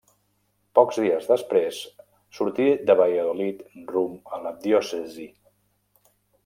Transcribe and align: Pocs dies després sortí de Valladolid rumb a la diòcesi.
Pocs 0.77 0.97
dies 1.03 1.27
després 1.31 1.81
sortí 2.39 2.67
de 2.91 2.97
Valladolid 3.03 3.63
rumb 3.93 4.35
a 4.39 4.45
la 4.47 4.59
diòcesi. 4.69 5.33